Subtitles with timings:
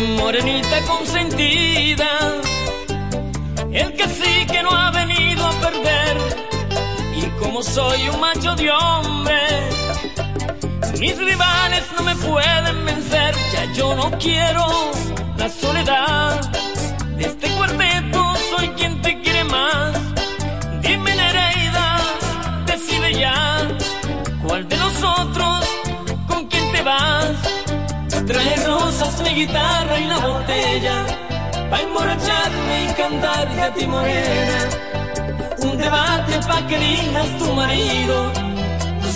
[0.00, 2.08] morenita consentida,
[3.72, 6.16] el que sí que no ha venido a perder.
[7.16, 9.40] Y como soy un macho de hombre,
[10.98, 13.34] mis rivales no me pueden vencer.
[13.52, 14.66] Ya yo no quiero
[15.36, 16.40] la soledad
[17.16, 20.03] de este cuarteto, soy quien te quiere más.
[29.34, 31.06] Guitarra y la botella,
[31.70, 34.58] pa' emborracharme y cantarte a ti morena.
[35.58, 38.32] Un debate pa' que elijas tu marido.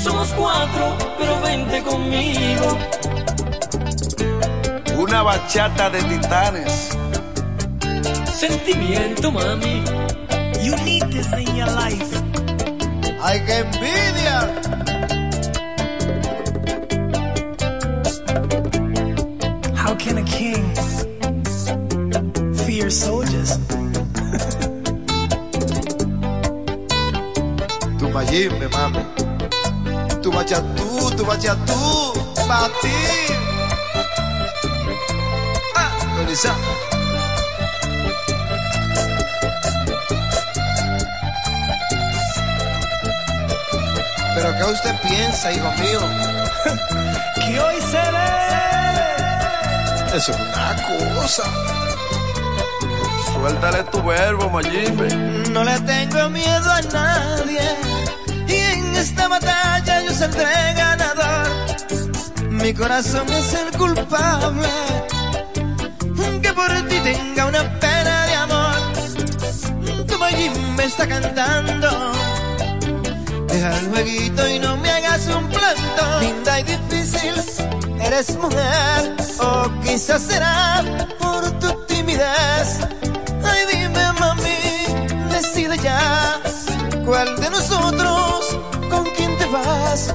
[0.03, 2.79] Somos cuatro, pero vente conmigo.
[4.97, 6.91] Una bachata de titanes.
[8.33, 9.85] Sentimiento, mami.
[10.62, 12.23] You need this in your life.
[13.23, 14.88] ¡Ay, qué envidia!
[28.29, 29.01] Mayimbe, mami.
[30.23, 32.12] Tu bachatú, tu bachatú,
[32.47, 32.93] pa' ti.
[35.75, 36.53] Ah, Melissa.
[44.35, 46.01] ¿Pero qué usted piensa, hijo mío?
[47.35, 48.29] Que hoy se ve.
[50.15, 50.77] Eso es una
[51.17, 51.45] cosa.
[53.33, 55.09] Suéltale tu verbo, Mayimbe.
[55.48, 57.98] No le tengo miedo a nadie
[59.29, 61.47] batalla yo saldré ganador.
[62.51, 64.69] Mi corazón es el culpable
[66.43, 70.07] que por ti tenga una pena de amor.
[70.07, 72.12] Tu Mayim me está cantando.
[73.48, 76.20] Deja el jueguito y no me hagas un planto.
[76.20, 77.35] Linda y difícil,
[78.01, 79.17] eres mujer.
[79.41, 80.85] O quizás será
[81.19, 82.81] por tu timidez.
[83.45, 84.59] Ay, dime, mami,
[85.31, 86.41] decide ya.
[87.05, 88.08] ¿Cuál de nosotros
[89.98, 90.14] vas?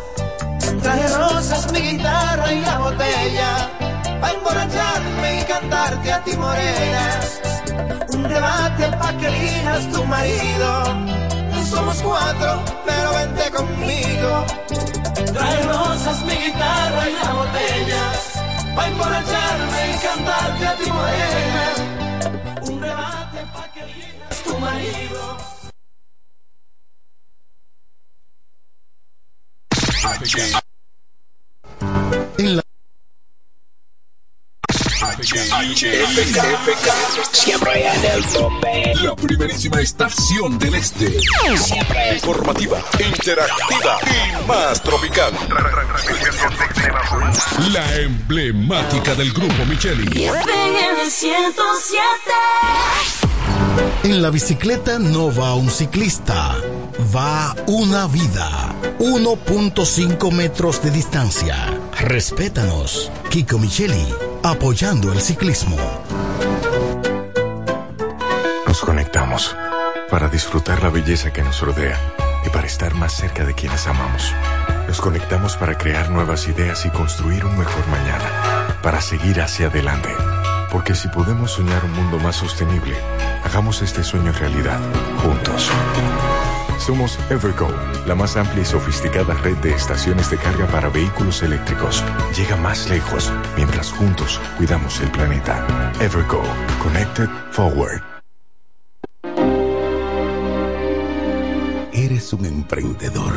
[0.82, 3.70] Traje rosas, mi guitarra y la botella.
[4.22, 7.20] Pa' emborracharme y cantarte a ti, morena.
[8.10, 10.84] Un debate pa' que elijas tu marido.
[11.70, 14.46] Somos cuatro, pero vente conmigo.
[15.34, 18.04] Trae rosas, mi guitarra y la botella,
[18.76, 21.66] pa' emborracharme y cantarte a ti morena.
[22.62, 25.53] Un debate pa' que elijas tu marido.
[32.38, 32.64] En la
[37.34, 38.94] Siempre en el tope.
[39.04, 41.12] La primerísima estación del este.
[41.58, 42.14] Siempre.
[42.14, 45.34] Informativa, interactiva y más tropical.
[47.74, 50.24] La emblemática del grupo Micheli.
[50.24, 53.23] FM 107.
[54.04, 56.56] En la bicicleta no va un ciclista,
[57.16, 58.76] va una vida.
[59.00, 61.56] 1.5 metros de distancia.
[62.00, 63.12] Respétanos.
[63.30, 64.06] Kiko Micheli,
[64.44, 65.78] apoyando el ciclismo.
[68.68, 69.56] Nos conectamos
[70.10, 72.00] para disfrutar la belleza que nos rodea
[72.46, 74.34] y para estar más cerca de quienes amamos.
[74.88, 80.10] Nos conectamos para crear nuevas ideas y construir un mejor mañana, para seguir hacia adelante.
[80.74, 82.96] Porque si podemos soñar un mundo más sostenible,
[83.44, 84.80] hagamos este sueño realidad,
[85.22, 85.70] juntos.
[86.80, 87.70] Somos Evergo,
[88.08, 92.04] la más amplia y sofisticada red de estaciones de carga para vehículos eléctricos.
[92.36, 95.94] Llega más lejos mientras juntos cuidamos el planeta.
[96.02, 96.42] Evergo,
[96.82, 98.02] Connected Forward.
[101.94, 103.34] Eres un emprendedor.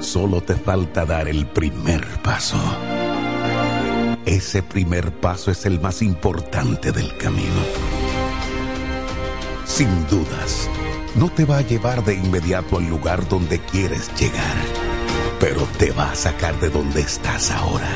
[0.00, 2.58] Solo te falta dar el primer paso.
[4.28, 7.62] Ese primer paso es el más importante del camino.
[9.64, 10.68] Sin dudas,
[11.14, 14.54] no te va a llevar de inmediato al lugar donde quieres llegar,
[15.40, 17.88] pero te va a sacar de donde estás ahora.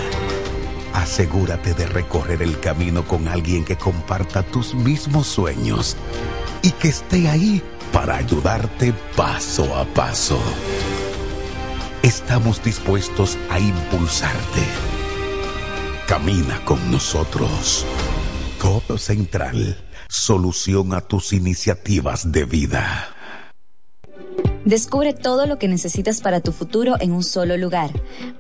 [0.95, 5.99] Asegúrate de recorrer el camino con alguien que comparta tus mismos sueños
[6.63, 7.63] y que esté ahí
[7.93, 10.41] para ayudarte paso a paso.
[12.03, 14.92] Estamos dispuestos a impulsarte.
[16.13, 17.87] Camina con nosotros.
[18.59, 19.79] Codo Central,
[20.11, 23.09] solución a tus iniciativas de vida.
[24.67, 27.91] Descubre todo lo que necesitas para tu futuro en un solo lugar.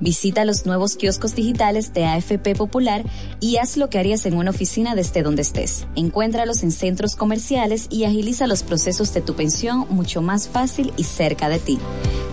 [0.01, 3.05] Visita los nuevos kioscos digitales de AFP Popular
[3.41, 5.87] y haz lo que harías en una oficina desde donde estés.
[5.97, 11.05] Encuéntralos en centros comerciales y agiliza los procesos de tu pensión mucho más fácil y
[11.05, 11.79] cerca de ti.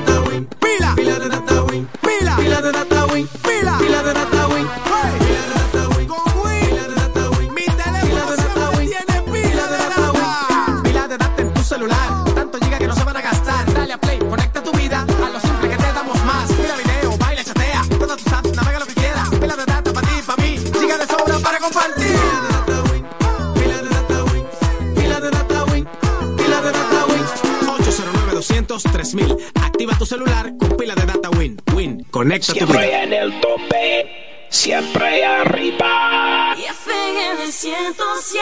[28.91, 30.60] 3000 Activa tu celular
[32.11, 33.03] Conecta tu Siempre vida.
[33.03, 36.53] en el tope, siempre arriba.
[36.57, 38.41] Y FM 107.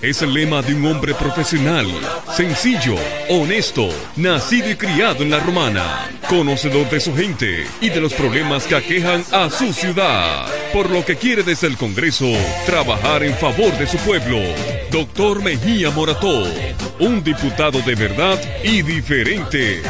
[0.00, 1.88] Es el lema de un hombre profesional,
[2.36, 2.94] sencillo,
[3.28, 8.68] honesto, nacido y criado en la romana, conocedor de su gente y de los problemas
[8.68, 12.26] que aquejan a su ciudad, por lo que quiere desde el Congreso
[12.64, 14.38] trabajar en favor de su pueblo.
[14.92, 16.44] Doctor Mejía Morató,
[17.00, 19.82] un diputado de verdad y diferente.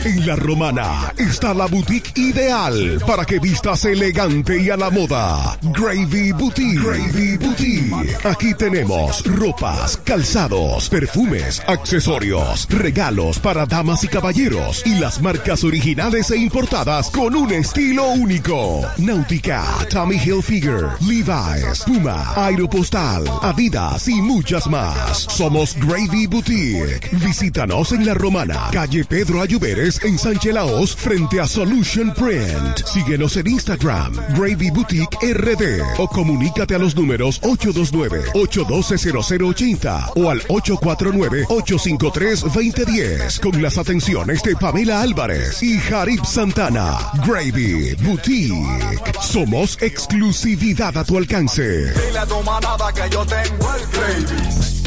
[0.04, 5.58] En La Romana está la boutique ideal para que vistas elegante y a la moda.
[5.64, 6.80] Gravy Boutique.
[6.80, 8.18] Gravy Boutique.
[8.24, 16.30] Aquí tenemos ropas, calzados, perfumes, accesorios, regalos para damas y caballeros y las marcas originales
[16.30, 18.82] e importadas con un estilo único.
[18.98, 25.18] Náutica, Tommy Hilfiger, Levi's, Puma, Aeropostal, Adidas y muchas más.
[25.18, 27.10] Somos Gravy Boutique.
[27.14, 32.86] Visítanos en La Romana, calle Pedro Ayuberes en Sánchez Laos, frente a Solution Print.
[32.86, 43.40] Síguenos en Instagram, Gravy Boutique RD o comunícate a los números 829-812-0080 o al 849-853-2010
[43.40, 46.98] con las atenciones de Pamela Álvarez y Jarib Santana.
[47.26, 49.14] Gravy Boutique.
[49.22, 51.94] Somos exclusividad a tu alcance.
[51.94, 52.36] Dile a tu
[52.94, 54.81] que yo tengo el gravy.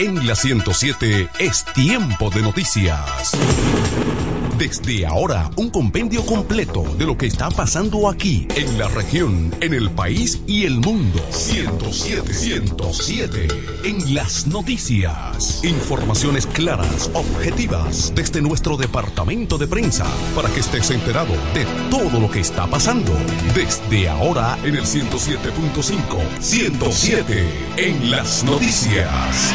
[0.00, 3.36] En la 107 es tiempo de noticias.
[4.60, 9.72] Desde ahora, un compendio completo de lo que está pasando aquí, en la región, en
[9.72, 11.18] el país y el mundo.
[11.30, 13.48] 107, 107.
[13.84, 15.64] En las noticias.
[15.64, 20.04] Informaciones claras, objetivas, desde nuestro departamento de prensa,
[20.36, 23.12] para que estés enterado de todo lo que está pasando.
[23.54, 26.38] Desde ahora, en el 107.5.
[26.38, 27.46] 107.
[27.78, 29.54] En las noticias.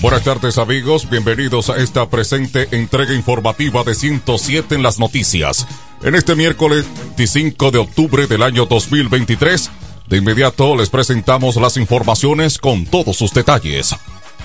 [0.00, 5.66] Buenas tardes amigos, bienvenidos a esta presente entrega informativa de 107 en las noticias.
[6.04, 6.86] En este miércoles
[7.16, 9.70] 25 de octubre del año 2023,
[10.06, 13.96] de inmediato les presentamos las informaciones con todos sus detalles.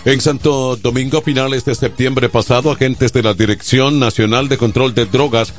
[0.05, 5.05] En Santo Domingo, finales de septiembre pasado, agentes de la Dirección Nacional de Control de
[5.05, 5.53] Drogas,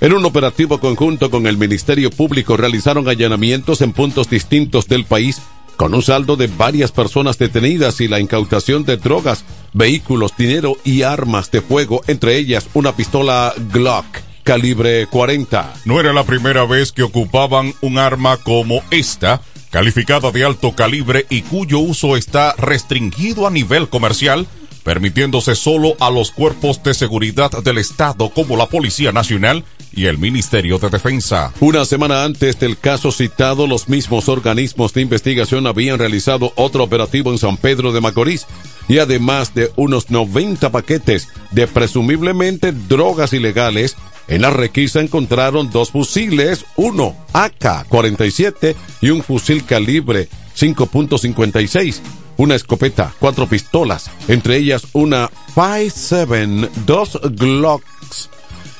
[0.00, 5.40] en un operativo conjunto con el Ministerio Público, realizaron allanamientos en puntos distintos del país
[5.80, 11.00] con un saldo de varias personas detenidas y la incautación de drogas, vehículos, dinero y
[11.04, 14.04] armas de fuego, entre ellas una pistola Glock
[14.42, 15.72] calibre 40.
[15.86, 21.24] No era la primera vez que ocupaban un arma como esta, calificada de alto calibre
[21.30, 24.46] y cuyo uso está restringido a nivel comercial,
[24.84, 30.18] permitiéndose solo a los cuerpos de seguridad del Estado como la Policía Nacional y el
[30.18, 31.52] Ministerio de Defensa.
[31.60, 37.30] Una semana antes del caso citado, los mismos organismos de investigación habían realizado otro operativo
[37.30, 38.46] en San Pedro de Macorís
[38.88, 43.96] y además de unos 90 paquetes de presumiblemente drogas ilegales,
[44.28, 52.00] en la requisa encontraron dos fusiles, uno AK-47 y un fusil calibre 5.56
[52.40, 58.30] una escopeta, cuatro pistolas, entre ellas una 5.7, dos Glocks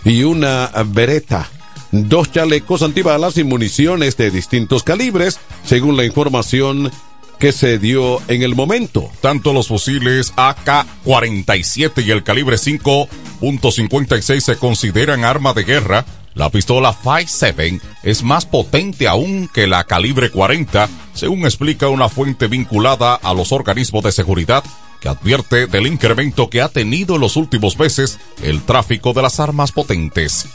[0.04, 1.48] y una Beretta,
[1.92, 6.90] dos chalecos antibalas y municiones de distintos calibres, según la información
[7.38, 9.10] que se dio en el momento.
[9.20, 16.04] Tanto los fusiles AK-47 y el calibre 5.56 se consideran arma de guerra.
[16.34, 22.46] La pistola 5.7 es más potente aún que la calibre 40, según explica una fuente
[22.46, 24.62] vinculada a los organismos de seguridad
[25.00, 29.40] que advierte del incremento que ha tenido en los últimos meses el tráfico de las
[29.40, 30.46] armas potentes.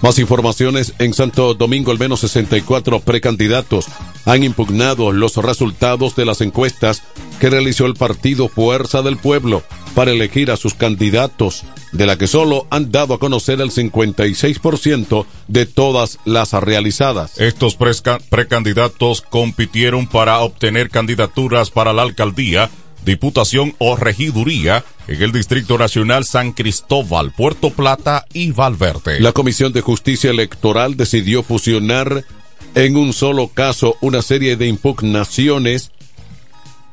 [0.00, 3.86] Más informaciones en Santo Domingo, al menos 64 precandidatos
[4.26, 7.02] han impugnado los resultados de las encuestas
[7.40, 9.64] que realizó el partido Fuerza del Pueblo
[9.96, 15.26] para elegir a sus candidatos, de la que solo han dado a conocer el 56%
[15.48, 17.40] de todas las realizadas.
[17.40, 17.76] Estos
[18.28, 22.70] precandidatos compitieron para obtener candidaturas para la alcaldía
[23.04, 29.20] diputación o regiduría en el Distrito Nacional San Cristóbal, Puerto Plata y Valverde.
[29.20, 32.24] La Comisión de Justicia Electoral decidió fusionar
[32.74, 35.90] en un solo caso una serie de impugnaciones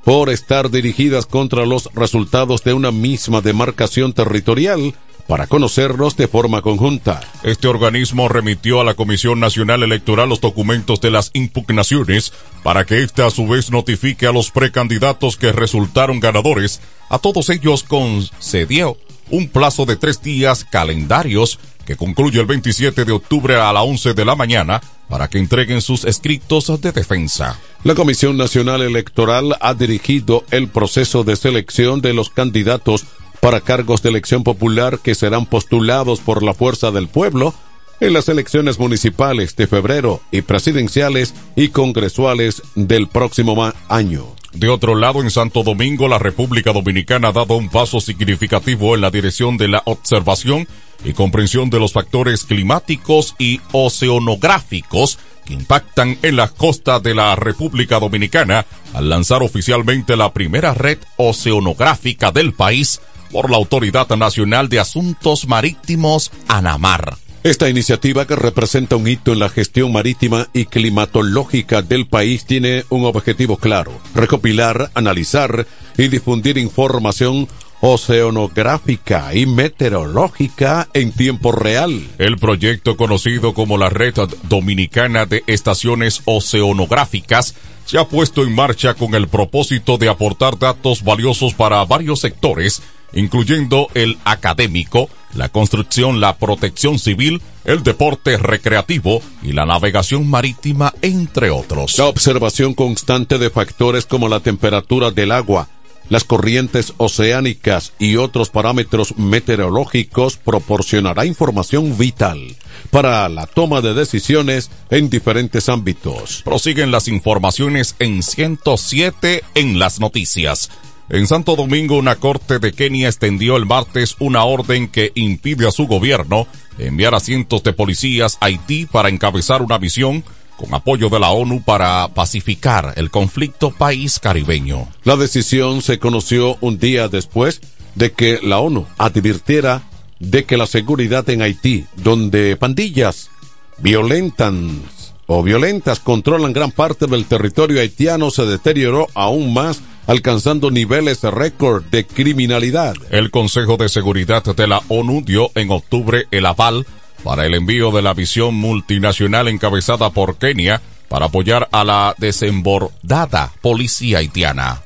[0.04, 4.94] por estar dirigidas contra los resultados de una misma demarcación territorial
[5.28, 7.22] para conocerlos de forma conjunta.
[7.44, 13.02] Este organismo remitió a la Comisión Nacional Electoral los documentos de las impugnaciones para que
[13.02, 16.82] ésta a su vez notifique a los precandidatos que resultaron ganadores.
[17.10, 18.98] A todos ellos concedió
[19.30, 24.14] un plazo de tres días calendarios que concluye el 27 de octubre a las 11
[24.14, 27.60] de la mañana para que entreguen sus escritos de defensa.
[27.84, 33.06] La Comisión Nacional Electoral ha dirigido el proceso de selección de los candidatos
[33.46, 37.54] para cargos de elección popular que serán postulados por la fuerza del pueblo
[38.00, 44.26] en las elecciones municipales de febrero y presidenciales y congresuales del próximo año.
[44.54, 49.02] De otro lado, en Santo Domingo, la República Dominicana ha dado un paso significativo en
[49.02, 50.68] la dirección de la observación
[51.04, 57.36] y comprensión de los factores climáticos y oceanográficos que impactan en la costa de la
[57.36, 63.02] República Dominicana al lanzar oficialmente la primera red oceanográfica del país
[63.32, 67.18] por la Autoridad Nacional de Asuntos Marítimos ANAMAR.
[67.46, 72.86] Esta iniciativa que representa un hito en la gestión marítima y climatológica del país tiene
[72.90, 77.48] un objetivo claro, recopilar, analizar y difundir información
[77.82, 82.08] oceanográfica y meteorológica en tiempo real.
[82.18, 84.16] El proyecto conocido como la Red
[84.50, 87.54] Dominicana de Estaciones Oceanográficas
[87.86, 92.82] se ha puesto en marcha con el propósito de aportar datos valiosos para varios sectores
[93.16, 100.94] incluyendo el académico, la construcción, la protección civil, el deporte recreativo y la navegación marítima,
[101.02, 101.98] entre otros.
[101.98, 105.68] La observación constante de factores como la temperatura del agua,
[106.10, 112.56] las corrientes oceánicas y otros parámetros meteorológicos proporcionará información vital
[112.92, 116.42] para la toma de decisiones en diferentes ámbitos.
[116.44, 120.70] Prosiguen las informaciones en 107 en las noticias.
[121.08, 125.72] En Santo Domingo, una corte de Kenia extendió el martes una orden que impide a
[125.72, 126.48] su gobierno
[126.80, 130.24] enviar a cientos de policías a Haití para encabezar una misión
[130.58, 134.88] con apoyo de la ONU para pacificar el conflicto país caribeño.
[135.04, 137.62] La decisión se conoció un día después
[137.94, 139.84] de que la ONU advirtiera
[140.20, 143.30] de que la seguridad en Haití, donde pandillas
[143.78, 144.82] violentan
[145.28, 151.84] o violentas controlan gran parte del territorio haitiano, se deterioró aún más alcanzando niveles récord
[151.86, 152.96] de criminalidad.
[153.10, 156.86] El Consejo de Seguridad de la ONU dio en octubre el aval
[157.24, 163.52] para el envío de la visión multinacional encabezada por Kenia para apoyar a la desembordada
[163.62, 164.82] policía haitiana.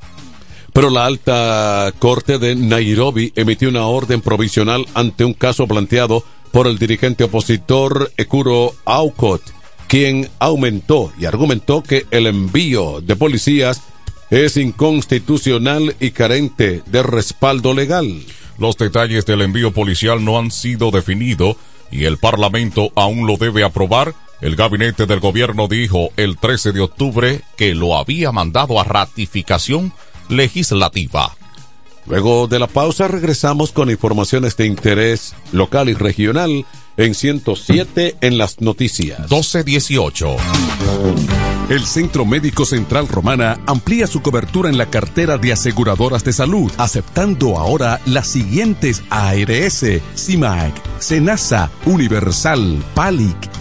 [0.74, 6.68] Pero la alta corte de Nairobi emitió una orden provisional ante un caso planteado por
[6.68, 9.42] el dirigente opositor Ekuro Aukot,
[9.88, 13.82] quien aumentó y argumentó que el envío de policías
[14.30, 18.24] es inconstitucional y carente de respaldo legal.
[18.58, 21.56] Los detalles del envío policial no han sido definidos
[21.92, 24.14] y el Parlamento aún lo debe aprobar.
[24.42, 29.94] El gabinete del gobierno dijo el 13 de octubre que lo había mandado a ratificación
[30.30, 31.39] legislativa.
[32.10, 36.66] Luego de la pausa regresamos con informaciones de interés local y regional
[36.98, 39.20] en 107 en las noticias.
[39.20, 40.36] 1218.
[41.70, 46.72] El Centro Médico Central Romana amplía su cobertura en la cartera de aseguradoras de salud,
[46.80, 53.38] aceptando ahora las siguientes ARS, CIMAC, SENASA, Universal, PALIC,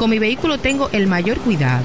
[0.00, 1.84] Con mi vehículo tengo el mayor cuidado.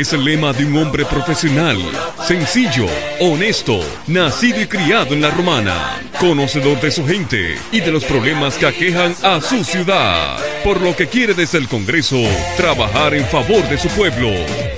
[0.00, 1.78] es el lema de un hombre profesional,
[2.26, 2.86] sencillo,
[3.18, 8.56] honesto, nacido y criado en la romana, conocedor de su gente y de los problemas
[8.58, 12.18] que aquejan a su ciudad, por lo que quiere desde el Congreso
[12.58, 14.30] trabajar en favor de su pueblo.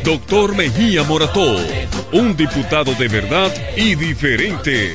[0.04, 1.56] Doctor Mejía Morató,
[2.12, 4.94] un diputado de verdad y diferente.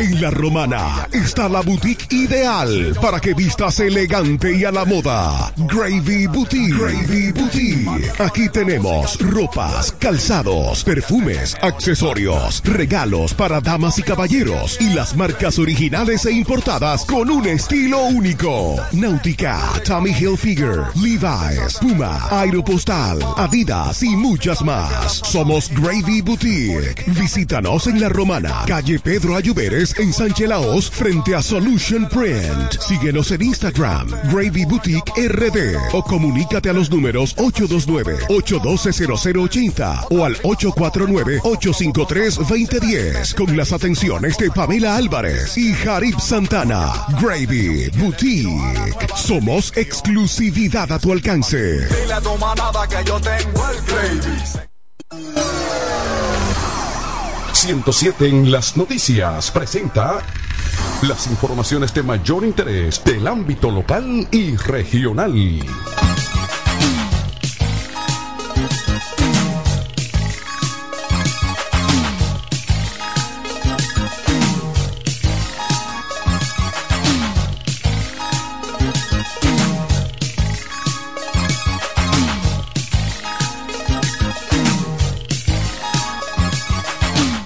[0.00, 5.52] En la romana está la boutique ideal para que vistas elegante y a la moda.
[5.56, 6.74] Gravy Boutique.
[6.74, 8.12] Gravy Boutique.
[8.20, 16.26] Aquí tenemos ropas, calzados, perfumes, accesorios, regalos para damas y caballeros y las marcas originales
[16.26, 18.76] e importadas con un estilo único.
[18.92, 25.22] Náutica, Tommy Hilfiger, Levi's, Puma, Aeropostal, Adidas y muchas más.
[25.24, 27.04] Somos Gravy Boutique.
[27.48, 32.78] Visítanos en la romana, calle Pedro Ayuberes en Sánchez Laos frente a Solution Print.
[32.78, 43.34] Síguenos en Instagram, Gravy Boutique RD o comunícate a los números 829-812-0080 o al 849-853-2010
[43.34, 47.06] con las atenciones de Pamela Álvarez y Jarib Santana.
[47.18, 49.08] Gravy Boutique.
[49.16, 51.56] Somos exclusividad a tu alcance.
[51.56, 54.36] Dile a tu manada que yo tengo el gravy.
[57.58, 60.20] 107 en las noticias presenta
[61.02, 65.58] las informaciones de mayor interés del ámbito local y regional.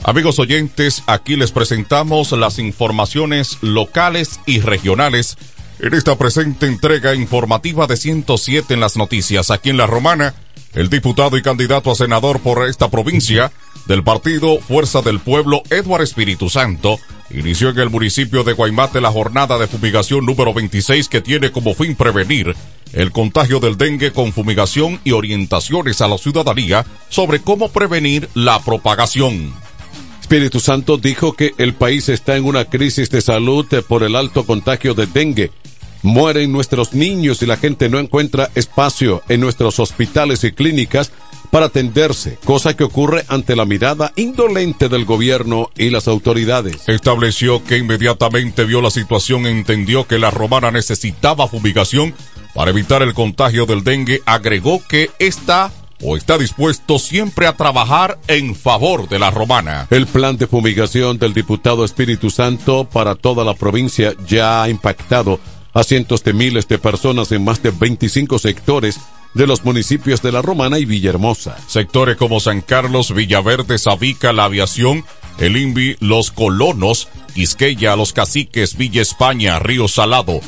[0.04, 5.36] Amigos oyentes, aquí les presentamos las informaciones locales y regionales
[5.78, 9.52] en esta presente entrega informativa de 107 en las noticias.
[9.52, 10.34] Aquí en La Romana,
[10.74, 13.52] el diputado y candidato a senador por esta provincia
[13.86, 16.98] del partido Fuerza del Pueblo, Eduardo Espíritu Santo,
[17.30, 21.74] inició en el municipio de Guaymate la jornada de fumigación número 26 que tiene como
[21.74, 22.56] fin prevenir
[22.92, 28.60] el contagio del dengue con fumigación y orientaciones a la ciudadanía sobre cómo prevenir la
[28.60, 29.54] propagación.
[30.33, 34.47] Espíritu Santo dijo que el país está en una crisis de salud por el alto
[34.47, 35.51] contagio de dengue.
[36.03, 41.12] Mueren nuestros niños y la gente no encuentra espacio en nuestros hospitales y clínicas
[41.51, 46.88] para atenderse, cosa que ocurre ante la mirada indolente del gobierno y las autoridades.
[46.88, 52.14] Estableció que inmediatamente vio la situación e entendió que la romana necesitaba fumigación
[52.55, 54.23] para evitar el contagio del dengue.
[54.25, 55.71] Agregó que esta
[56.02, 59.86] o está dispuesto siempre a trabajar en favor de la romana.
[59.90, 65.38] El plan de fumigación del diputado Espíritu Santo para toda la provincia ya ha impactado
[65.72, 68.98] a cientos de miles de personas en más de 25 sectores
[69.34, 71.56] de los municipios de La Romana y Villahermosa.
[71.66, 75.04] Sectores como San Carlos, Villaverde, Sabica, la aviación,
[75.38, 80.40] el INVI, los colonos, Quisqueya, los caciques, Villa España, Río Salado,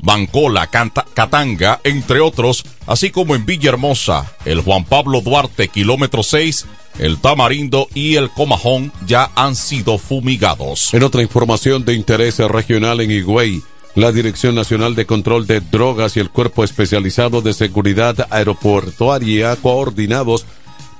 [0.00, 6.66] Bancola, Catanga, entre otros, así como en Villahermosa, el Juan Pablo Duarte, kilómetro 6,
[6.98, 10.92] el Tamarindo y el Comajón ya han sido fumigados.
[10.94, 13.62] En otra información de interés regional en Higüey,
[13.94, 20.46] la Dirección Nacional de Control de Drogas y el Cuerpo Especializado de Seguridad Aeroportuaria, coordinados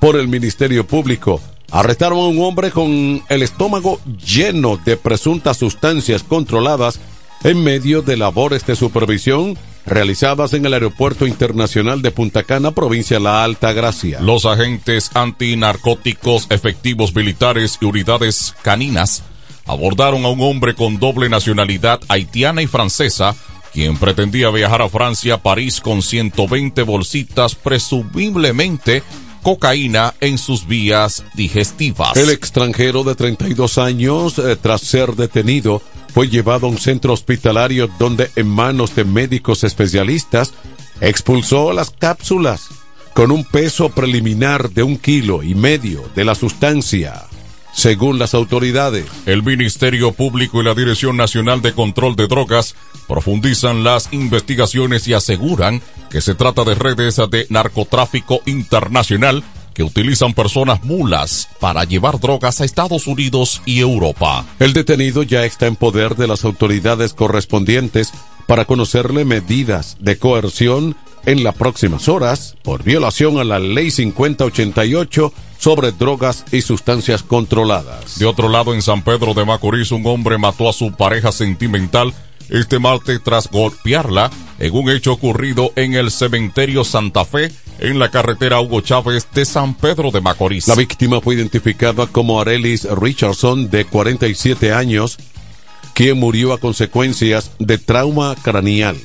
[0.00, 6.22] por el Ministerio Público, arrestaron a un hombre con el estómago lleno de presuntas sustancias
[6.22, 7.00] controladas
[7.44, 13.18] en medio de labores de supervisión realizadas en el Aeropuerto Internacional de Punta Cana, provincia
[13.18, 14.20] La Alta Gracia.
[14.20, 19.22] Los agentes antinarcóticos, efectivos militares y unidades caninas
[19.66, 23.36] abordaron a un hombre con doble nacionalidad haitiana y francesa,
[23.72, 29.02] quien pretendía viajar a Francia, París, con 120 bolsitas, presumiblemente
[29.42, 32.16] cocaína en sus vías digestivas.
[32.16, 37.88] El extranjero de 32 años, eh, tras ser detenido, fue llevado a un centro hospitalario
[37.98, 40.52] donde en manos de médicos especialistas
[41.00, 42.68] expulsó las cápsulas
[43.14, 47.27] con un peso preliminar de un kilo y medio de la sustancia.
[47.78, 52.74] Según las autoridades, el Ministerio Público y la Dirección Nacional de Control de Drogas
[53.06, 60.34] profundizan las investigaciones y aseguran que se trata de redes de narcotráfico internacional que utilizan
[60.34, 64.44] personas mulas para llevar drogas a Estados Unidos y Europa.
[64.58, 68.12] El detenido ya está en poder de las autoridades correspondientes
[68.48, 70.96] para conocerle medidas de coerción
[71.28, 78.18] en las próximas horas por violación a la Ley 5088 sobre drogas y sustancias controladas.
[78.18, 82.14] De otro lado, en San Pedro de Macorís, un hombre mató a su pareja sentimental
[82.48, 88.10] este martes tras golpearla en un hecho ocurrido en el cementerio Santa Fe en la
[88.10, 90.66] carretera Hugo Chávez de San Pedro de Macorís.
[90.66, 95.18] La víctima fue identificada como Arelis Richardson de 47 años,
[95.92, 98.96] quien murió a consecuencias de trauma craneal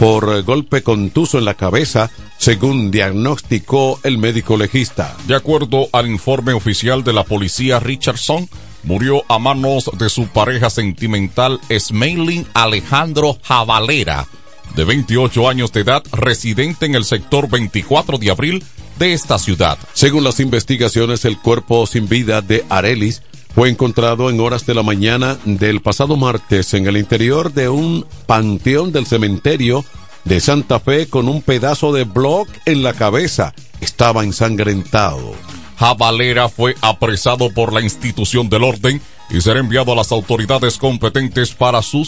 [0.00, 5.14] por golpe contuso en la cabeza, según diagnosticó el médico legista.
[5.26, 8.48] De acuerdo al informe oficial de la policía, Richardson
[8.82, 14.26] murió a manos de su pareja sentimental Smailin Alejandro Javalera,
[14.74, 18.64] de 28 años de edad, residente en el sector 24 de abril
[18.98, 19.78] de esta ciudad.
[19.92, 23.20] Según las investigaciones, el cuerpo sin vida de Arelis
[23.54, 28.06] fue encontrado en horas de la mañana del pasado martes en el interior de un
[28.26, 29.84] panteón del cementerio
[30.24, 33.54] de Santa Fe con un pedazo de bloc en la cabeza.
[33.80, 35.32] Estaba ensangrentado.
[35.78, 41.52] Javalera fue apresado por la institución del orden y será enviado a las autoridades competentes
[41.52, 42.06] para su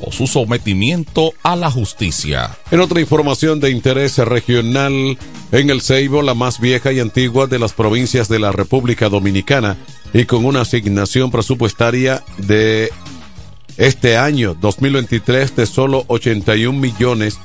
[0.00, 2.56] o su sometimiento a la justicia.
[2.70, 5.16] En otra información de interés regional,
[5.52, 9.76] en el Ceibo, la más vieja y antigua de las provincias de la República Dominicana,
[10.12, 12.90] y con una asignación presupuestaria de
[13.76, 17.38] este año 2023 de solo 81 millones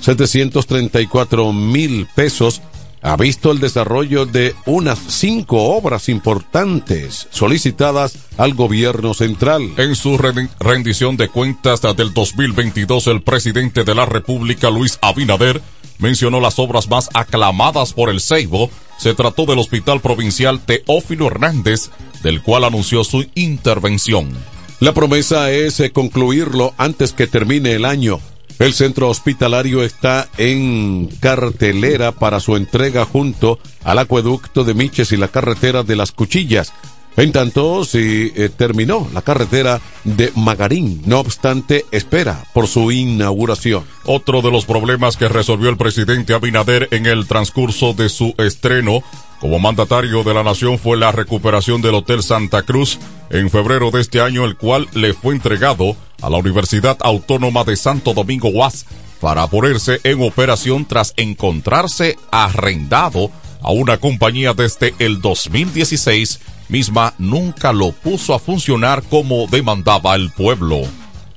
[0.00, 2.60] 734 mil pesos,
[3.02, 9.72] ha visto el desarrollo de unas cinco obras importantes solicitadas al gobierno central.
[9.76, 15.60] En su rendición de cuentas del 2022, el presidente de la República, Luis Abinader,
[15.98, 18.70] mencionó las obras más aclamadas por el Ceibo.
[18.98, 21.90] Se trató del Hospital Provincial Teófilo Hernández,
[22.22, 24.30] del cual anunció su intervención.
[24.78, 28.20] La promesa es eh, concluirlo antes que termine el año.
[28.62, 35.16] El centro hospitalario está en cartelera para su entrega junto al acueducto de Miches y
[35.16, 36.72] la carretera de las Cuchillas.
[37.16, 43.84] En tanto, si eh, terminó la carretera de Magarín, no obstante, espera por su inauguración.
[44.04, 49.02] Otro de los problemas que resolvió el presidente Abinader en el transcurso de su estreno
[49.40, 52.98] como mandatario de la nación fue la recuperación del Hotel Santa Cruz
[53.28, 57.76] en febrero de este año, el cual le fue entregado a la Universidad Autónoma de
[57.76, 58.86] Santo Domingo UAS
[59.20, 63.30] para ponerse en operación tras encontrarse arrendado
[63.62, 70.30] a una compañía desde el 2016 misma nunca lo puso a funcionar como demandaba el
[70.30, 70.82] pueblo.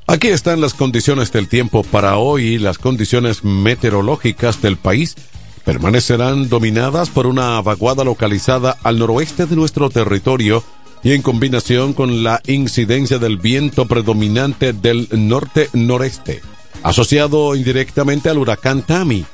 [0.07, 2.57] Aquí están las condiciones del tiempo para hoy.
[2.57, 5.15] Las condiciones meteorológicas del país
[5.63, 10.63] permanecerán dominadas por una vaguada localizada al noroeste de nuestro territorio
[11.03, 16.41] y en combinación con la incidencia del viento predominante del norte-noreste,
[16.83, 19.25] asociado indirectamente al huracán Tami,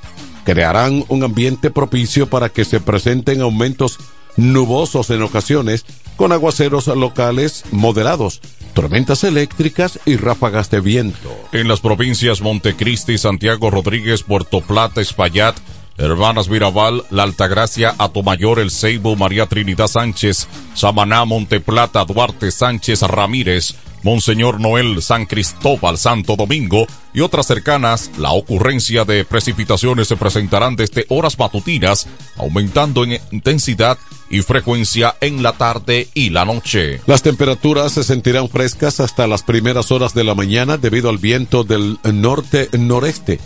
[0.44, 3.98] crearán un ambiente propicio para que se presenten aumentos
[4.38, 8.42] nubosos en ocasiones, con aguaceros locales moderados,
[8.74, 11.36] tormentas eléctricas y ráfagas de viento.
[11.52, 15.58] En las provincias Montecristi, Santiago Rodríguez, Puerto Plata, Espaillat,
[15.98, 23.76] Hermanas Mirabal, La Altagracia, Atomayor, El Ceibo, María Trinidad Sánchez, Samaná, Monteplata, Duarte Sánchez Ramírez,
[24.04, 30.76] Monseñor Noel, San Cristóbal, Santo Domingo y otras cercanas, la ocurrencia de precipitaciones se presentarán
[30.76, 33.98] desde horas matutinas, aumentando en intensidad
[34.30, 37.02] y frecuencia en la tarde y la noche.
[37.06, 41.64] Las temperaturas se sentirán frescas hasta las primeras horas de la mañana debido al viento
[41.64, 43.40] del norte-noreste.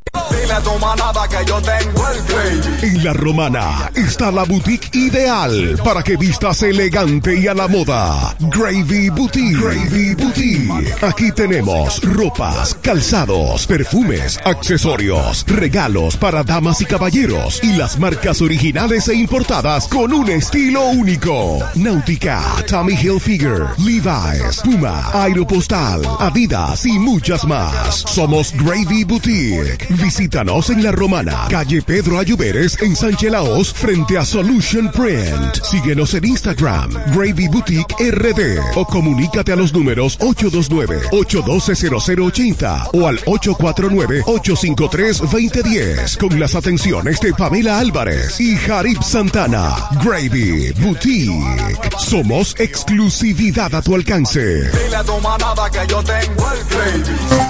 [2.81, 8.35] En La Romana está la boutique ideal para que vistas elegante y a la moda.
[8.39, 9.59] Gravy Boutique.
[9.59, 10.95] Gravy Boutique.
[11.01, 19.07] Aquí tenemos ropas, calzados, perfumes, accesorios, regalos para damas y caballeros y las marcas originales
[19.07, 21.59] e importadas con un estilo único.
[21.75, 28.03] Náutica, Tommy Hilfiger, Levi's, Puma, Aeropostal, Adidas y muchas más.
[28.07, 29.87] Somos Gravy Boutique.
[30.01, 35.63] Visítanos en La Romana, calle Pedro Ayuberes, en Sánchez Laos, frente a Solution Print.
[35.63, 46.17] Síguenos en Instagram, Gravy Boutique RD, o comunícate a los números 829-812-0080 o al 849-853-2010
[46.17, 49.75] con las atenciones de Pamela Álvarez y Jarib Santana.
[50.05, 51.89] Gravy Boutique.
[51.97, 54.69] Somos exclusividad a tu alcance.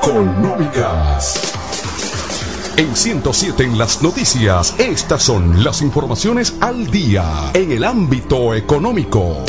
[0.00, 1.57] Económicas.
[2.78, 9.44] En 107 en las noticias, estas son las informaciones al día en el ámbito económico.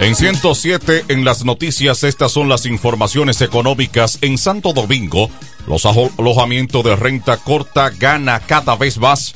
[0.00, 4.16] En 107 en las noticias, estas son las informaciones económicas.
[4.22, 5.30] En Santo Domingo,
[5.66, 9.34] los alojamientos de renta corta gana cada vez más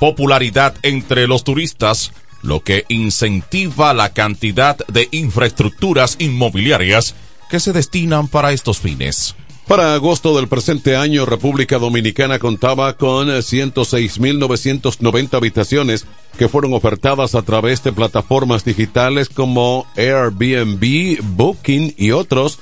[0.00, 7.14] popularidad entre los turistas, lo que incentiva la cantidad de infraestructuras inmobiliarias
[7.50, 9.34] que se destinan para estos fines.
[9.68, 16.06] Para agosto del presente año, República Dominicana contaba con 106.990 habitaciones
[16.38, 22.60] que fueron ofertadas a través de plataformas digitales como Airbnb, Booking y otros.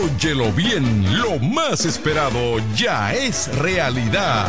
[0.00, 4.48] Óyelo bien, lo más esperado ya es realidad.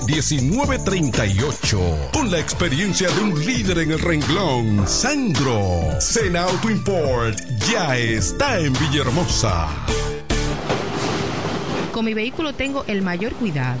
[0.00, 2.10] 809-866-1938.
[2.12, 6.00] Con la experiencia de un líder en el renglón, Sandro.
[6.00, 7.38] Sena Auto Import
[7.70, 9.68] ya está en Villahermosa.
[11.92, 13.80] Con mi vehículo tengo el mayor cuidado.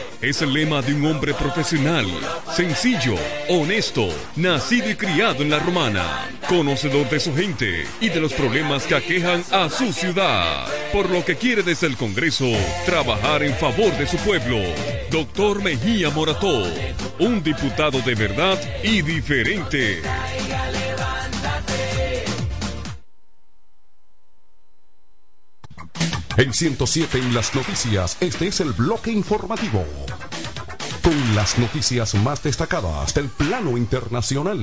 [0.21, 2.05] Es el lema de un hombre profesional,
[2.55, 3.15] sencillo,
[3.49, 8.85] honesto, nacido y criado en la romana, conocedor de su gente y de los problemas
[8.85, 12.45] que aquejan a su ciudad, por lo que quiere desde el Congreso
[12.85, 14.57] trabajar en favor de su pueblo.
[15.09, 16.67] Doctor Mejía Morató,
[17.19, 20.01] un diputado de verdad y diferente.
[26.41, 29.85] En 107 en las noticias, este es el bloque informativo.
[31.03, 34.59] Con las noticias más destacadas del plano internacional.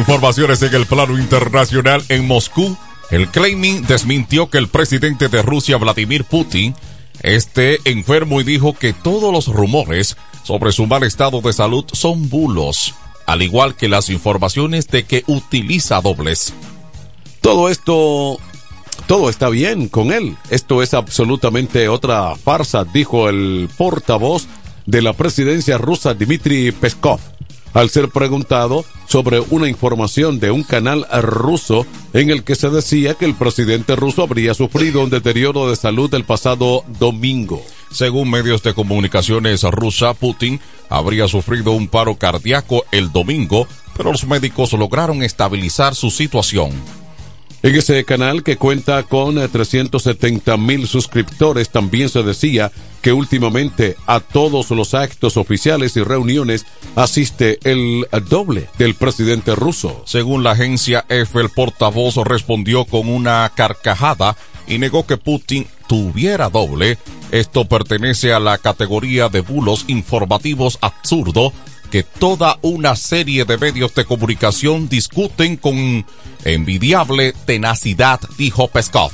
[0.00, 2.74] Informaciones en el plano internacional en Moscú.
[3.10, 6.74] El Kremlin desmintió que el presidente de Rusia, Vladimir Putin,
[7.22, 12.30] esté enfermo y dijo que todos los rumores sobre su mal estado de salud son
[12.30, 12.94] bulos,
[13.26, 16.54] al igual que las informaciones de que utiliza dobles.
[17.42, 18.38] Todo esto,
[19.06, 20.34] todo está bien con él.
[20.48, 24.46] Esto es absolutamente otra farsa, dijo el portavoz
[24.86, 27.20] de la presidencia rusa, Dmitry Peskov
[27.74, 33.14] al ser preguntado sobre una información de un canal ruso en el que se decía
[33.14, 37.62] que el presidente ruso habría sufrido un deterioro de salud el pasado domingo.
[37.90, 43.66] Según medios de comunicaciones rusa, Putin habría sufrido un paro cardíaco el domingo,
[43.96, 46.70] pero los médicos lograron estabilizar su situación.
[47.62, 54.20] En ese canal que cuenta con 370 mil suscriptores también se decía que últimamente a
[54.20, 56.64] todos los actos oficiales y reuniones
[56.96, 60.02] asiste el doble del presidente ruso.
[60.06, 66.48] Según la agencia EFE, el portavoz respondió con una carcajada y negó que Putin tuviera
[66.48, 66.96] doble.
[67.30, 71.52] Esto pertenece a la categoría de bulos informativos absurdo
[71.90, 76.06] que toda una serie de medios de comunicación discuten con
[76.44, 79.10] envidiable tenacidad, dijo Peskov.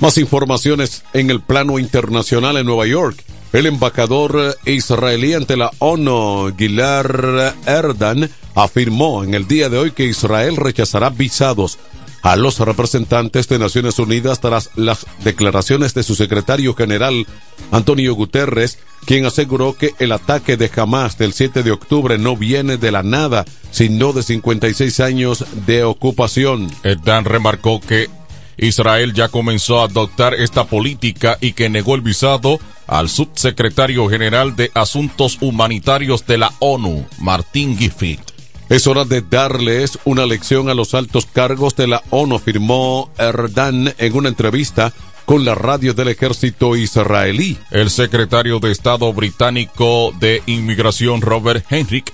[0.00, 3.22] Más informaciones en el plano internacional en Nueva York.
[3.52, 10.04] El embajador israelí ante la ONU, Gilad Erdan, afirmó en el día de hoy que
[10.04, 11.78] Israel rechazará visados
[12.26, 17.24] a los representantes de Naciones Unidas tras las declaraciones de su secretario general
[17.70, 22.78] Antonio Guterres, quien aseguró que el ataque de Hamas del 7 de octubre no viene
[22.78, 26.68] de la nada, sino de 56 años de ocupación.
[26.82, 28.10] Erdan remarcó que
[28.56, 32.58] Israel ya comenzó a adoptar esta política y que negó el visado
[32.88, 38.35] al subsecretario general de Asuntos Humanitarios de la ONU, Martín Griffith.
[38.68, 43.94] Es hora de darles una lección a los altos cargos de la ONU, afirmó Erdan
[43.96, 44.92] en una entrevista
[45.24, 47.56] con la radio del ejército israelí.
[47.70, 52.12] El secretario de Estado británico de Inmigración, Robert Henrik,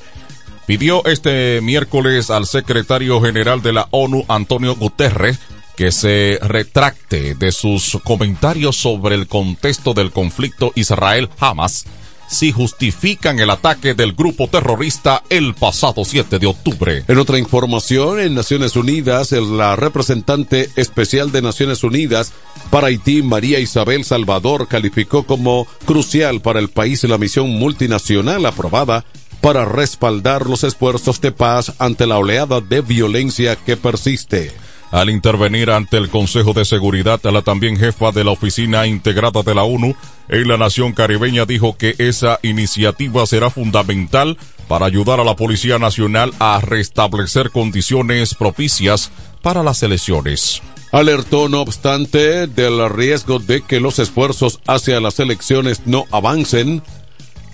[0.67, 5.39] pidió este miércoles al secretario general de la ONU, Antonio Guterres,
[5.75, 11.87] que se retracte de sus comentarios sobre el contexto del conflicto Israel-Hamas
[12.33, 17.05] si justifican el ataque del grupo terrorista el pasado 7 de octubre.
[17.07, 22.33] En otra información, en Naciones Unidas, la representante especial de Naciones Unidas
[22.71, 29.05] para Haití, María Isabel Salvador, calificó como crucial para el país la misión multinacional aprobada
[29.43, 34.53] para respaldar los esfuerzos de paz ante la oleada de violencia que persiste.
[34.93, 39.55] Al intervenir ante el Consejo de Seguridad, la también jefa de la Oficina Integrada de
[39.55, 39.97] la ONU
[40.29, 44.37] en la nación caribeña dijo que esa iniciativa será fundamental
[44.69, 50.61] para ayudar a la Policía Nacional a restablecer condiciones propicias para las elecciones.
[50.93, 56.83] Alertó, no obstante, del riesgo de que los esfuerzos hacia las elecciones no avancen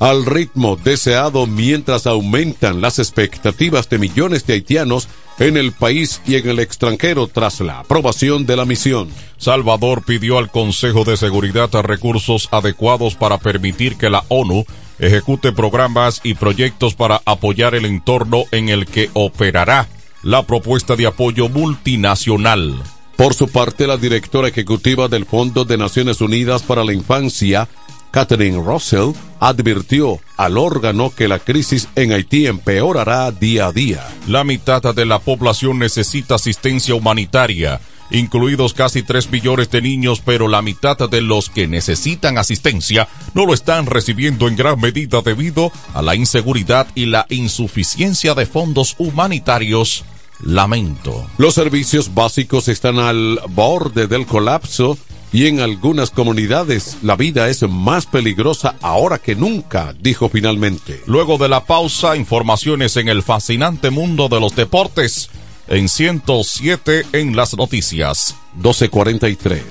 [0.00, 5.08] al ritmo deseado mientras aumentan las expectativas de millones de haitianos
[5.38, 9.08] en el país y en el extranjero tras la aprobación de la misión.
[9.36, 14.64] Salvador pidió al Consejo de Seguridad recursos adecuados para permitir que la ONU
[14.98, 19.88] ejecute programas y proyectos para apoyar el entorno en el que operará
[20.22, 22.74] la propuesta de apoyo multinacional.
[23.16, 27.68] Por su parte, la directora ejecutiva del Fondo de Naciones Unidas para la Infancia,
[28.10, 34.06] Catherine Russell, advirtió al órgano que la crisis en Haití empeorará día a día.
[34.26, 37.80] La mitad de la población necesita asistencia humanitaria,
[38.10, 43.46] incluidos casi 3 millones de niños, pero la mitad de los que necesitan asistencia no
[43.46, 48.94] lo están recibiendo en gran medida debido a la inseguridad y la insuficiencia de fondos
[48.98, 50.04] humanitarios.
[50.40, 51.26] Lamento.
[51.36, 54.96] Los servicios básicos están al borde del colapso
[55.32, 61.02] y en algunas comunidades la vida es más peligrosa ahora que nunca, dijo finalmente.
[61.06, 65.30] Luego de la pausa, informaciones en el fascinante mundo de los deportes
[65.68, 68.34] en 107 en las noticias.
[68.54, 69.62] 1243.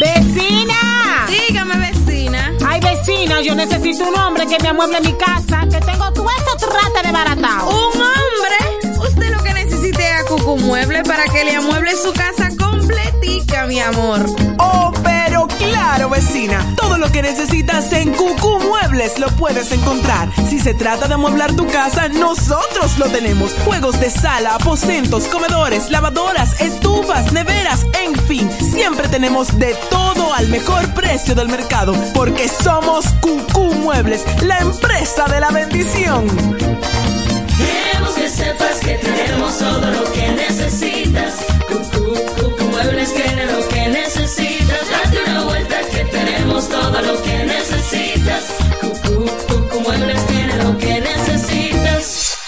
[0.00, 1.26] ¡Vecina!
[1.28, 2.52] Dígame, vecina.
[2.66, 6.68] Ay, vecina, yo necesito un hombre que me amueble mi casa, que tengo todo eso
[6.68, 7.68] trata de baratado.
[7.68, 9.08] ¿Un hombre?
[9.08, 12.48] Usted lo que necesite es a Cucu Mueble para que le amueble su casa
[12.84, 14.20] completica, mi amor.
[14.58, 16.74] Oh, pero claro, vecina.
[16.76, 20.28] Todo lo que necesitas en Cucú Muebles lo puedes encontrar.
[20.48, 23.52] Si se trata de amueblar tu casa, nosotros lo tenemos.
[23.64, 28.50] Juegos de sala, aposentos, comedores, lavadoras, estufas, neveras, en fin.
[28.60, 31.94] Siempre tenemos de todo al mejor precio del mercado.
[32.12, 36.26] Porque somos Cucú Muebles, la empresa de la bendición.
[37.56, 41.34] Queremos que sepas que tenemos todo lo que necesitas.
[41.68, 42.43] Cucú,
[47.04, 48.63] tenemos todo lo que necesitas.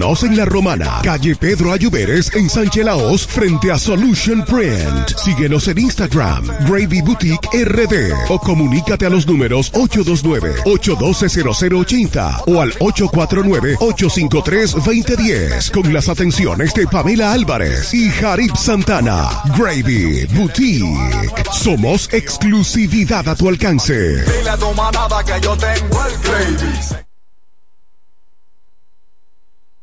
[0.01, 5.11] Visítanos en La Romana, calle Pedro Ayuberes en Sánchez Laos, frente a Solution Print.
[5.23, 15.71] Síguenos en Instagram, Gravy Boutique RD o comunícate a los números 829-812-0080 o al 849-853-2010
[15.71, 19.29] con las atenciones de Pamela Álvarez y Jarib Santana.
[19.59, 21.45] Gravy Boutique.
[21.53, 24.25] Somos exclusividad a tu alcance.
[24.25, 27.10] Dile a tu manada que yo tengo el gravy.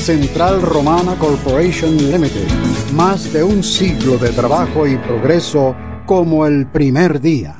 [0.00, 2.48] Central Romana Corporation Limited.
[2.94, 5.76] Más de un siglo de trabajo y progreso
[6.06, 7.59] como el primer día.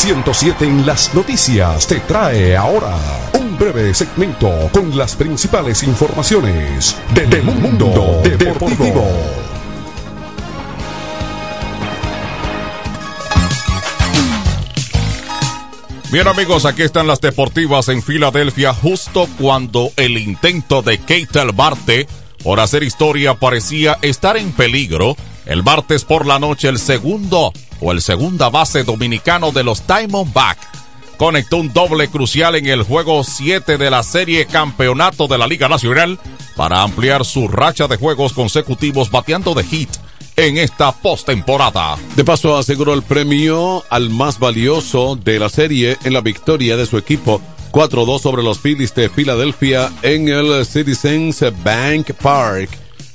[0.00, 2.96] 107 en las noticias te trae ahora
[3.38, 9.06] un breve segmento con las principales informaciones del mundo deportivo.
[16.10, 22.08] Bien amigos, aquí están las deportivas en Filadelfia justo cuando el intento de Keitel Marte
[22.42, 25.14] por hacer historia parecía estar en peligro.
[25.46, 30.58] El martes por la noche el segundo o el segunda base dominicano de los Diamondback
[31.16, 35.68] conectó un doble crucial en el juego 7 de la serie campeonato de la Liga
[35.68, 36.18] Nacional
[36.56, 39.90] para ampliar su racha de juegos consecutivos bateando de hit
[40.36, 41.98] en esta postemporada.
[42.16, 46.86] De paso, aseguró el premio al más valioso de la serie en la victoria de
[46.86, 52.70] su equipo 4-2 sobre los Phillies de Filadelfia en el Citizens Bank Park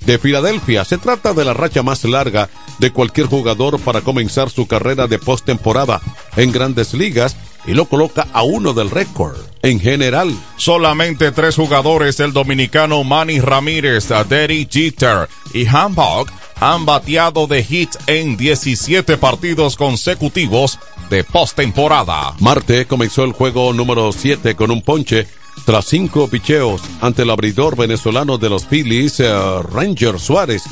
[0.06, 0.86] de Filadelfia.
[0.86, 2.50] Se trata de la racha más larga
[2.80, 6.02] de cualquier jugador para comenzar su carrera de postemporada
[6.36, 7.36] en grandes ligas
[7.68, 10.36] y lo coloca a uno del récord en general.
[10.58, 17.96] Solamente tres jugadores, el dominicano Manny Ramírez, Derry Jeter y Hamburg, han bateado de hit
[18.08, 20.80] en 17 partidos consecutivos
[21.10, 22.34] de postemporada.
[22.40, 25.28] Marte comenzó el juego número 7 con un ponche
[25.66, 29.34] tras cinco picheos ante el abridor venezolano de los Phillies, eh,
[29.72, 30.64] Ranger Suárez.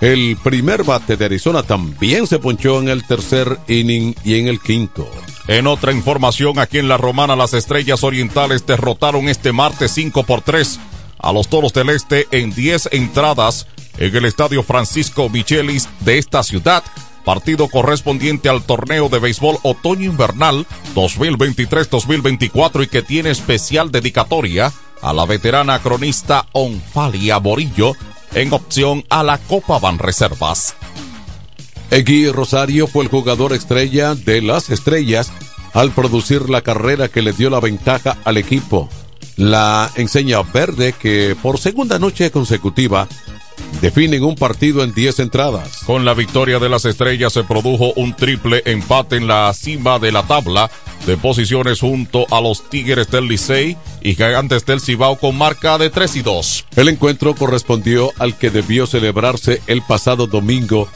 [0.00, 4.60] El primer bate de Arizona también se ponchó en el tercer inning y en el
[4.60, 5.08] quinto.
[5.48, 10.40] En otra información, aquí en La Romana, las Estrellas Orientales derrotaron este martes 5 por
[10.40, 10.78] 3
[11.18, 13.66] a los Toros del Este en 10 entradas
[13.98, 16.84] en el Estadio Francisco Michelis de esta ciudad
[17.28, 24.72] partido correspondiente al torneo de béisbol otoño-invernal 2023-2024 y que tiene especial dedicatoria
[25.02, 27.92] a la veterana cronista Onfalia Morillo
[28.32, 30.74] en opción a la Copa Banreservas.
[31.90, 35.30] Egui Rosario fue el jugador estrella de las estrellas
[35.74, 38.88] al producir la carrera que le dio la ventaja al equipo.
[39.36, 43.06] La enseña verde que por segunda noche consecutiva
[43.80, 45.84] definen un partido en 10 entradas.
[45.84, 50.12] Con la victoria de las estrellas se produjo un triple empate en la cima de
[50.12, 50.70] la tabla
[51.06, 55.90] de posiciones junto a los Tigres del Licey y Gigantes del Cibao con marca de
[55.90, 56.66] 3 y 2.
[56.76, 60.88] El encuentro correspondió al que debió celebrarse el pasado domingo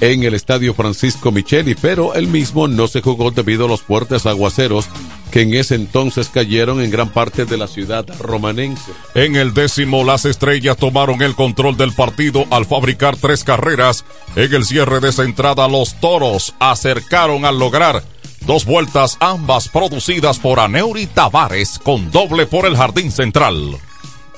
[0.00, 4.26] en el Estadio Francisco Micheli, pero el mismo no se jugó debido a los fuertes
[4.26, 4.88] aguaceros
[5.30, 8.92] que en ese entonces cayeron en gran parte de la ciudad romanense.
[9.14, 14.04] En el décimo, las estrellas tomaron el control del partido al fabricar tres carreras.
[14.36, 18.02] En el cierre de esa entrada, los toros acercaron al lograr
[18.46, 23.76] dos vueltas, ambas producidas por Aneuri Tavares, con doble por el jardín central.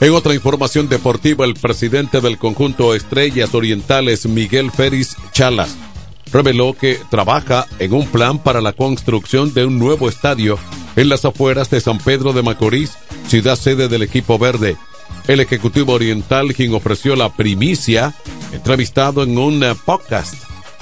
[0.00, 5.76] En otra información deportiva, el presidente del conjunto Estrellas Orientales, Miguel Férez Chalas,
[6.32, 10.58] reveló que trabaja en un plan para la construcción de un nuevo estadio
[10.96, 12.92] en las afueras de San Pedro de Macorís,
[13.26, 14.76] ciudad sede del equipo verde.
[15.28, 18.14] El Ejecutivo Oriental, quien ofreció la primicia,
[18.52, 20.34] entrevistado en un podcast,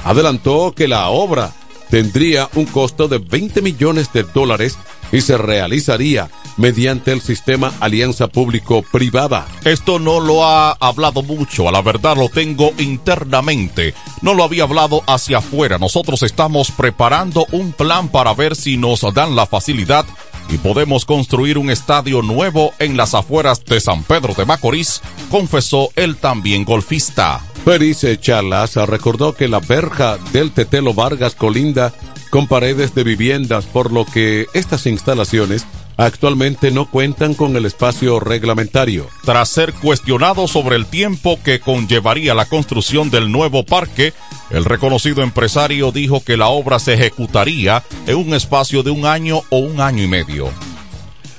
[0.05, 1.53] adelantó que la obra
[1.91, 4.79] tendría un costo de 20 millones de dólares
[5.13, 9.47] y se realizaría mediante el sistema alianza público-privada.
[9.65, 13.95] Esto no lo ha hablado mucho, a la verdad lo tengo internamente.
[14.23, 15.79] No lo había hablado hacia afuera.
[15.79, 20.05] Nosotros estamos preparando un plan para ver si nos dan la facilidad
[20.51, 25.01] y podemos construir un estadio nuevo en las afueras de San Pedro de Macorís,
[25.31, 27.41] confesó el también golfista.
[27.65, 31.93] Feliz Chalas recordó que la verja del Tetelo Vargas colinda
[32.31, 35.67] con paredes de viviendas, por lo que estas instalaciones
[35.97, 39.09] actualmente no cuentan con el espacio reglamentario.
[39.25, 44.15] Tras ser cuestionado sobre el tiempo que conllevaría la construcción del nuevo parque,
[44.51, 49.43] el reconocido empresario dijo que la obra se ejecutaría en un espacio de un año
[49.51, 50.51] o un año y medio.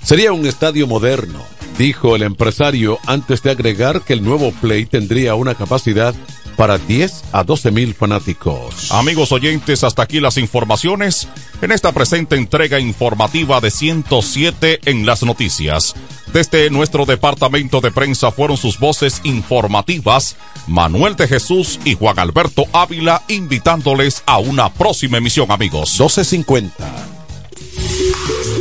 [0.03, 1.39] Sería un estadio moderno,
[1.77, 6.13] dijo el empresario antes de agregar que el nuevo Play tendría una capacidad
[6.61, 8.91] para 10 a 12 mil fanáticos.
[8.91, 11.27] Amigos oyentes, hasta aquí las informaciones
[11.59, 15.95] en esta presente entrega informativa de 107 en las noticias.
[16.31, 20.35] Desde nuestro departamento de prensa fueron sus voces informativas
[20.67, 25.99] Manuel de Jesús y Juan Alberto Ávila invitándoles a una próxima emisión amigos.
[25.99, 28.60] 1250.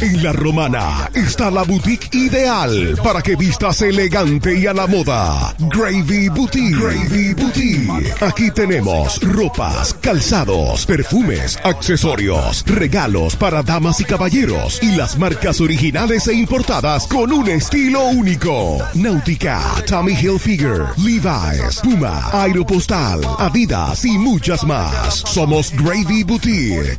[0.00, 5.54] En la romana está la boutique ideal para que vistas elegante y a la moda.
[5.58, 6.76] Gravy Boutique.
[6.76, 8.14] Gravy Boutique.
[8.20, 16.28] Aquí tenemos ropas, calzados, perfumes, accesorios, regalos para damas y caballeros y las marcas originales
[16.28, 18.78] e importadas con un estilo único.
[18.94, 25.14] Náutica, Tommy Hilfiger, Levi's, Puma, Aeropostal, Adidas y muchas más.
[25.26, 26.96] Somos Gravy Boutique.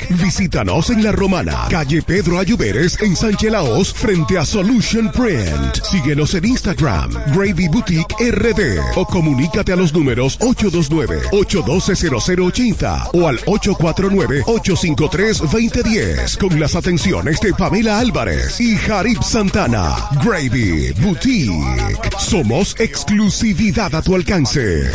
[0.65, 5.75] Visítanos en La Romana, calle Pedro Ayuberes en Sánchez Laos, frente a Solution Print.
[5.83, 16.39] Síguenos en Instagram, Gravy Boutique RD o comunícate a los números 829-812-0080 o al 849-853-2010
[16.39, 19.95] con las atenciones de Pamela Álvarez y Jarib Santana.
[20.23, 22.09] Gravy Boutique.
[22.17, 24.89] Somos exclusividad a tu alcance.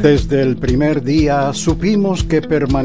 [0.00, 2.40] Desde el primer día supimos que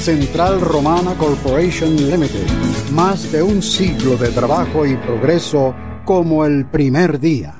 [0.00, 2.46] Central Romana Corporation Limited.
[2.92, 5.74] Más de un siglo de trabajo y progreso
[6.06, 7.52] como el primer día.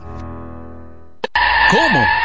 [1.71, 2.00] ¿Cómo?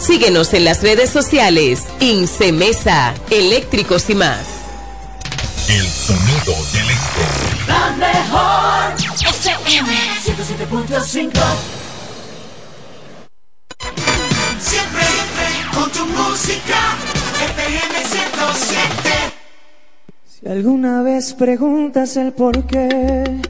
[0.00, 1.86] Síguenos en las redes sociales.
[2.00, 4.46] Incemesa, eléctricos y más.
[5.68, 7.68] El sonido del este.
[7.68, 8.94] La mejor
[9.28, 9.92] FM
[10.24, 11.30] 107.5
[14.58, 15.02] Siempre
[15.74, 16.96] con tu música
[17.44, 19.10] FM 107
[20.26, 23.40] Si alguna vez preguntas el por qué,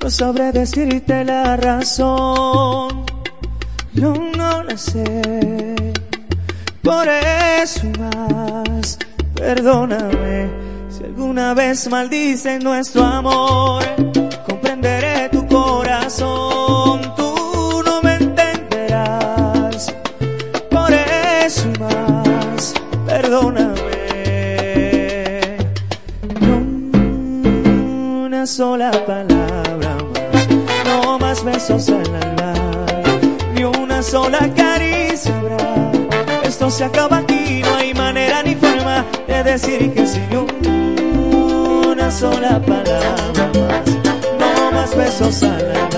[0.00, 3.13] no sabré decirte la razón.
[3.94, 5.92] No, no la sé.
[6.82, 8.98] Por eso más,
[9.34, 10.50] perdóname
[10.90, 13.82] si alguna vez maldicen nuestro amor.
[14.48, 19.94] entenderé tu corazón, tú no me entenderás.
[20.70, 22.74] Por eso más,
[23.06, 23.74] perdóname.
[26.40, 26.56] No
[28.26, 30.48] una sola palabra más,
[30.84, 32.33] no más besos ni una
[34.04, 35.90] sola caricia habrá.
[36.44, 40.36] Esto se acaba aquí, no hay manera ni forma de decir que sí, ni
[41.90, 43.50] una sola palabra
[44.38, 45.93] no más besos al alba,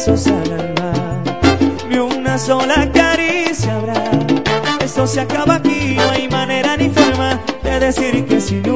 [0.00, 0.92] besos al alma,
[1.90, 4.02] ni una sola caricia habrá.
[4.82, 8.70] Esto se acaba aquí, no hay manera ni forma de decir que sí, ni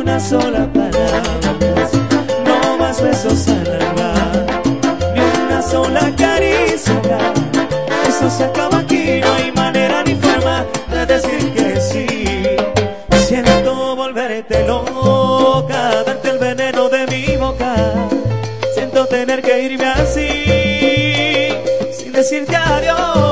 [0.00, 0.65] una sola
[19.66, 20.28] irme así,
[21.92, 23.25] sin decirte adiós.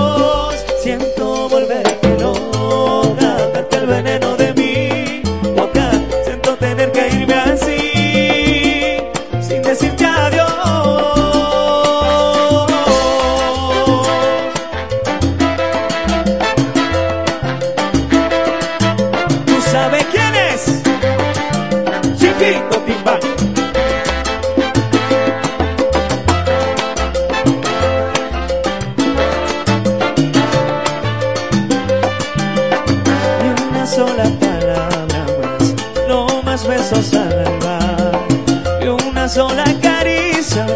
[36.84, 37.78] Besos al alba,
[38.80, 40.66] ni una sola caricia.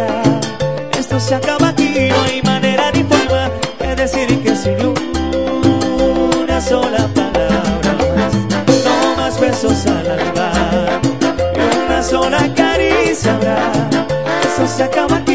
[0.98, 4.84] Esto se acaba aquí, no hay manera ni forma de decir que sí, ni
[6.42, 8.34] una sola palabra más,
[8.84, 10.50] no más besos al alba,
[11.56, 13.38] ni una sola caricia.
[14.44, 15.27] Esto se acaba aquí,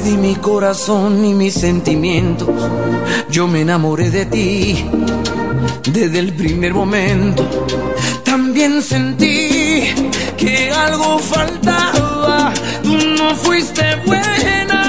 [0.00, 2.48] te mi corazón y mis sentimientos.
[3.30, 4.84] Yo me enamoré de ti
[5.88, 7.48] desde el primer momento.
[8.24, 9.94] También sentí
[10.36, 12.52] que algo faltaba.
[12.82, 14.83] Tú no fuiste buena,